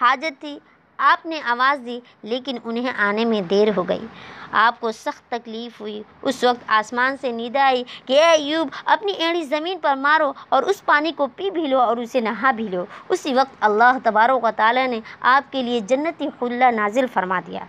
حاجت 0.00 0.40
تھی۔ 0.40 0.58
آپ 0.98 1.26
نے 1.26 1.40
آواز 1.44 1.86
دی 1.86 2.00
لیکن 2.22 2.56
انہیں 2.64 2.92
آنے 2.98 3.24
میں 3.24 3.40
دیر 3.40 3.68
ہو 3.76 3.88
گئی۔ 3.88 4.06
آپ 4.52 4.80
کو 4.80 4.92
سخت 4.92 5.30
تکلیف 5.30 5.80
ہوئی۔ 5.80 6.02
اس 6.22 6.44
وقت 6.44 6.64
آسمان 6.66 7.16
سے 7.20 7.32
نیدا 7.32 7.64
آئی 7.64 7.84
کہ 8.06 8.12
اے 8.12 8.30
ایوب، 8.30 8.68
اپنی 8.84 9.12
ایڑی 9.12 9.42
زمین 9.42 9.78
پر 9.78 9.94
مارو 9.96 10.32
اور 10.48 10.62
اس 10.62 10.84
پانی 10.84 11.12
کو 11.12 11.26
پی 11.36 11.50
بھی 11.50 11.66
لو 11.66 11.80
اور 11.80 11.96
اسے 11.96 12.20
نہا 12.20 12.50
بھی 12.50 12.68
لو۔ 12.68 12.84
اسی 13.08 13.34
وقت 13.34 13.56
اللہ 13.60 13.98
تبارک 14.04 14.44
و 14.44 14.48
تعالیٰ 14.56 14.88
نے 14.88 15.00
آپ 15.20 15.52
کے 15.52 15.62
لیے 15.62 15.80
جنتی 15.80 16.28
خلہ 16.40 16.70
نازل 16.70 17.06
فرما 17.12 17.40
دیا۔ 17.46 17.60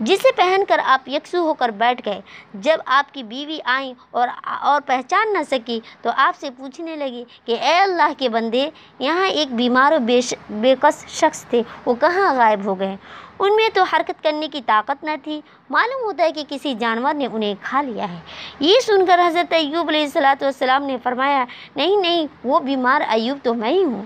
جسے 0.00 0.32
پہن 0.36 0.64
کر 0.68 0.80
آپ 0.84 1.08
یکسو 1.08 1.38
ہو 1.38 1.54
کر 1.54 1.68
بیٹھ 1.68 2.02
گئے۔ 2.04 2.20
جب 2.54 2.78
آپ 2.86 3.14
کی 3.14 3.22
بیوی 3.22 3.58
آئیں 3.64 3.94
اور 4.10 4.28
اور 4.60 4.80
پہچان 4.86 5.32
نہ 5.32 5.38
سکی 5.50 5.80
تو 6.02 6.10
آپ 6.16 6.36
سے 6.40 6.50
پوچھنے 6.50 6.96
لگی 6.96 7.24
کہ 7.44 7.56
اے 7.60 7.78
اللہ 7.78 8.12
کے 8.18 8.28
بندے، 8.28 8.70
یہاں 8.98 9.26
ایک 9.26 9.54
بیمار 9.54 9.92
و 9.92 9.98
بے 9.98 10.20
بے 10.50 10.74
کس 10.82 11.04
شخص 11.08 11.44
تھے، 11.44 11.62
وہ 11.86 11.94
کہاں 11.94 12.34
غائب 12.34 12.64
ہو 12.64 12.78
گئے؟ 12.78 12.96
ان 13.38 13.56
میں 13.56 13.68
تو 13.74 13.82
حرکت 13.82 14.22
کرنے 14.22 14.48
کی 14.48 14.60
طاقت 14.66 15.04
نہ 15.04 15.10
تھی۔ 15.22 15.40
معلوم 15.70 16.04
ہوتا 16.04 16.24
ہے 16.24 16.32
کہ 16.32 16.42
کسی 16.48 16.74
جانور 16.74 17.14
نے 17.14 17.26
انہیں 17.32 17.54
کھا 17.62 17.82
لیا 17.82 18.08
ہے۔ 18.08 18.18
یہ 18.60 18.80
سن 18.86 19.06
کر 19.06 19.20
حضرت 19.26 19.52
ایوب 19.52 19.88
علیہ 19.88 20.02
الصلاۃ 20.02 20.42
والسلام 20.42 20.82
نے 20.82 20.96
فرمایا، 21.02 21.44
نہیں 21.76 21.96
نہیں، 21.96 22.26
وہ 22.44 22.60
بیمار 22.60 23.00
ایوب 23.08 23.38
تو 23.42 23.54
میں 23.54 23.70
ہی 23.70 23.84
ہوں۔ 23.84 24.04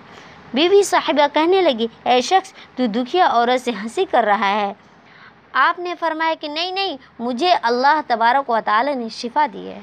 بیوی 0.55 0.83
صاحبہ 0.83 1.35
کہنے 1.35 1.63
لگی، 1.63 1.87
اے 2.03 2.21
شخص، 2.21 2.53
تو 2.77 2.87
دکھیا 2.87 3.29
عورت 3.31 3.65
سے 3.65 3.71
ہنسی 3.83 4.05
کر 4.11 4.25
رہا 4.25 4.51
ہے۔ 4.51 4.73
آپ 5.53 5.79
نے 5.79 5.95
فرمایا 6.01 6.35
کہ 6.41 6.49
نہیں 6.49 6.73
نہیں، 6.73 6.97
مجھے 7.19 7.55
اللہ 7.63 8.01
تبارک 8.07 8.51
و 8.51 8.59
تعالی 8.65 8.95
نے 8.95 9.09
شفا 9.09 9.47
دی 9.53 9.69
ہے۔ 9.69 9.81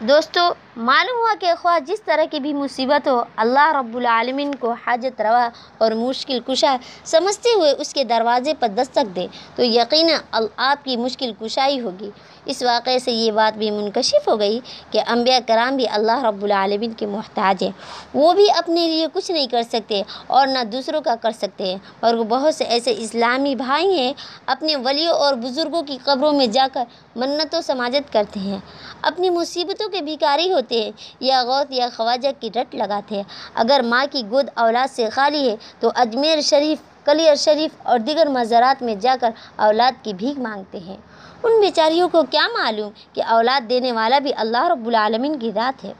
دوستو، 0.00 0.40
معلوم 0.76 1.18
ہوا 1.18 1.34
کہ 1.40 1.52
خواہ 1.60 1.78
جس 1.78 2.02
طرح 2.02 2.24
کی 2.30 2.40
بھی 2.40 2.52
مصیبت 2.54 3.08
ہو، 3.08 3.22
اللہ 3.36 3.72
رب 3.72 3.96
العالمین 3.96 4.54
کو 4.54 4.72
حاجت 4.86 5.20
روا 5.20 5.48
اور 5.78 5.92
مشکل 5.92 6.40
کشا 6.46 6.76
سمجھتے 7.04 7.50
ہوئے 7.56 7.70
اس 7.70 7.92
کے 7.94 8.04
دروازے 8.04 8.54
پر 8.60 8.68
دستک 8.68 9.14
دے، 9.16 9.26
تو 9.56 9.64
یقیناً 9.64 10.20
آپ 10.56 10.84
کی 10.84 10.96
مشکل 10.96 11.32
کشائی 11.40 11.80
ہوگی۔ 11.80 12.10
اس 12.46 12.62
واقعے 12.62 12.98
سے 12.98 13.12
یہ 13.12 13.32
بات 13.32 13.58
بھی 13.58 13.70
منکشف 13.70 14.28
ہو 14.28 14.40
گئی 14.40 14.60
کہ 14.90 15.00
انبیاء 15.06 15.38
کرام 15.46 15.76
بھی 15.76 15.88
اللہ 15.88 16.24
رب 16.24 16.44
العالمین 16.44 16.92
کے 16.92 17.06
محتاج 17.06 17.62
ہیں۔ 17.62 17.70
وہ 18.14 18.32
بھی 18.32 18.50
اپنے 18.50 18.86
لیے 18.86 19.06
کچھ 19.12 19.30
نہیں 19.30 19.46
کر 19.46 19.62
سکتے 19.62 20.02
اور 20.26 20.46
نہ 20.46 20.64
دوسروں 20.64 21.00
کا 21.00 21.14
کر 21.20 21.30
سکتے 21.30 21.64
ہیں 21.64 21.78
اور 22.00 22.14
وہ 22.14 22.24
بہت 22.24 22.54
سے 22.54 22.64
ایسے 22.64 22.94
اسلامی 22.98 23.54
بھائی 23.54 23.98
ہیں 23.98 24.12
اپنے 24.46 24.76
ولیوں 24.76 25.14
اور 25.14 25.34
بزرگوں 25.34 25.82
کی 25.82 25.98
قبروں 26.04 26.32
میں 26.32 26.46
جا 26.46 26.66
کر 26.72 26.84
منت 27.16 27.54
و 27.54 27.60
سماجت 27.60 28.12
کرتے 28.12 28.40
ہیں۔ 28.40 28.58
اپنی 29.02 29.30
مصیبتوں 29.30 29.88
کے 29.88 30.00
بھکاری 30.00 30.52
ہوتے 30.52 30.82
ہیں 30.82 30.90
یا 31.20 31.42
غوث 31.42 31.66
یا 31.70 31.88
خواجہ 31.96 32.28
کی 32.40 32.50
رٹ 32.54 32.74
لگاتے 32.74 33.14
ہیں۔ 33.14 33.22
اگر 33.54 33.80
ماں 33.84 34.04
کی 34.10 34.22
گود 34.30 34.48
اولاد 34.54 34.90
سے 34.90 35.10
خالی 35.10 35.50
ہے 35.50 35.56
تو 35.80 35.90
اجمیر 35.94 36.40
شریف، 36.40 36.78
کلیر 37.04 37.34
شریف 37.34 37.70
اور 37.82 37.98
دیگر 37.98 38.26
مزارات 38.26 38.82
میں 38.82 38.94
جا 38.94 39.16
کر 39.20 39.30
اولاد 39.56 40.04
کی 40.04 40.12
بھیک 40.12 40.38
مانگتے 40.38 40.78
ہیں۔ 40.78 40.96
ان 41.44 41.60
بیچاریوں 41.60 42.08
کو 42.12 42.22
کیا 42.30 42.46
معلوم 42.56 42.90
کہ 43.12 43.22
اولاد 43.34 43.68
دینے 43.68 43.92
والا 43.92 44.18
بھی 44.18 44.32
اللہ 44.36 44.66
رب 44.68 44.86
العالمین 44.86 45.38
کی 45.38 45.50
ذات 45.54 45.84
ہے؟ 45.84 45.92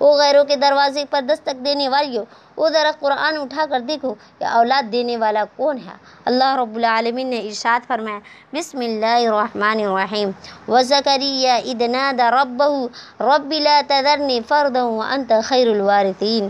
وہ 0.00 0.12
غیروں 0.18 0.44
کے 0.44 0.56
دروازے 0.56 1.04
پر 1.10 1.20
دستک 1.28 1.64
دینے 1.64 1.88
والی 1.88 2.18
ہو 2.18 2.24
وہ 2.56 2.68
ذرا 2.68 2.90
قرآن 3.00 3.36
اٹھا 3.40 3.64
کر 3.70 3.80
دیکھو 3.88 4.14
کہ 4.38 4.44
اولاد 4.44 4.90
دینے 4.92 5.16
والا 5.16 5.44
کون 5.56 5.78
ہے؟ 5.78 5.96
اللہ 6.24 6.54
رب 6.60 6.76
العالمین 6.76 7.26
نے 7.26 7.38
ارشاد 7.38 7.86
فرمایا، 7.88 8.18
بسم 8.52 8.78
اللہ 8.78 9.18
الرحمن 9.28 9.82
الرحیم۔ 9.84 10.30
وزکریہ 10.68 11.52
اذ 11.64 11.82
نادى 11.96 12.30
ربه 12.38 13.26
رب 13.30 13.52
لا 13.66 13.80
تذرنی 13.88 14.40
فردا 14.48 14.84
وانت 14.84 15.32
خیر 15.44 15.68
الوارثین 15.68 16.48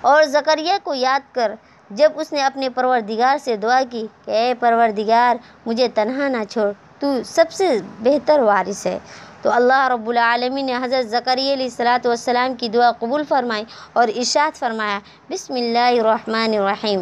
اور 0.00 0.22
زکریہ 0.34 0.72
کو 0.82 0.94
یاد 0.94 1.32
کر، 1.34 1.52
جب 1.90 2.20
اس 2.20 2.32
نے 2.32 2.42
اپنے 2.42 2.68
پروردگار 2.68 3.38
سے 3.44 3.56
دعا 3.56 3.80
کی 3.90 4.06
کہ 4.24 4.30
اے 4.30 4.52
پروردگار، 4.60 5.36
مجھے 5.66 5.88
تنہا 5.94 6.28
نہ 6.28 6.44
چھوڑ۔ 6.50 6.70
تو 6.98 7.22
سب 7.24 7.44
سے 7.50 7.78
بہتر 8.00 8.38
وارث 8.38 8.86
ہے۔ 8.86 8.98
تو 9.42 9.50
اللہ 9.50 9.88
رب 9.88 10.08
العالمین 10.08 10.66
نے 10.66 10.74
حضرت 10.74 11.08
زکریہ 11.08 11.52
علیہ 11.52 11.66
الصلاۃ 11.66 12.06
والسلام 12.06 12.54
کی 12.54 12.68
دعا 12.68 12.90
قبول 12.98 13.22
فرمائی 13.28 13.64
اور 13.92 14.08
ارشاد 14.16 14.56
فرمایا، 14.56 14.98
بسم 15.30 15.54
اللہ 15.54 15.78
الرحمن 15.78 16.54
الرحیم۔ 16.54 17.00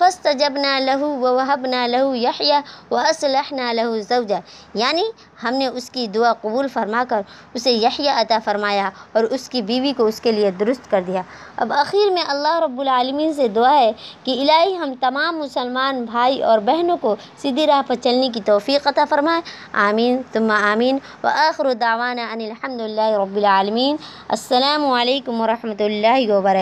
فاستجبنا 0.00 0.78
له 0.80 1.08
ووهبنا 1.22 1.86
له 1.94 2.14
يحيى 2.16 2.60
واصلحنا 2.90 3.72
له 3.78 4.00
زوجا 4.08 4.38
یعنی 4.74 5.04
ہم 5.42 5.54
نے 5.54 5.66
اس 5.66 5.90
کی 5.90 6.06
دعا 6.06 6.32
قبول 6.42 6.68
فرما 6.68 7.04
کر 7.08 7.20
اسے 7.54 7.72
یحییٰ 7.72 8.16
عطا 8.16 8.38
فرمایا 8.44 8.90
اور 9.12 9.24
اس 9.24 9.48
کی 9.48 9.62
بیوی 9.62 9.92
کو 9.96 10.06
اس 10.06 10.20
کے 10.20 10.32
لیے 10.32 10.50
درست 10.50 10.90
کر 10.90 11.02
دیا۔ 11.06 11.22
اب 11.56 11.72
آخر 11.72 12.10
میں 12.12 12.22
اللہ 12.28 12.58
رب 12.60 12.80
العالمین 12.80 13.32
سے 13.34 13.48
دعا 13.48 13.74
ہے 13.78 13.92
کہ 14.24 14.40
الہی 14.40 14.76
ہم 14.76 14.92
تمام 15.00 15.38
مسلمان 15.38 16.04
بھائی 16.04 16.42
اور 16.42 16.58
بہنوں 16.58 16.96
کو 17.00 17.16
سیدھی 17.42 17.66
راہ 17.66 17.82
پر 17.86 17.94
چلنے 18.02 18.28
کی 18.28 18.40
توفیق 18.44 18.86
عطا 18.86 19.04
فرمائے۔ 19.10 19.40
آمین، 19.72 20.22
ثم 20.32 20.50
آمین۔ 20.50 20.98
وآخر 21.24 21.72
دعوانا 21.72 22.26
ان 22.32 22.40
الحمد 22.40 22.80
للہ 22.80 23.10
رب 23.22 23.36
العالمین۔ 23.36 23.96
السلام 24.28 24.86
علیکم 24.92 25.40
ورحمۃ 25.40 25.80
اللہ 25.80 26.32
وبرکاتہ۔ 26.32 26.58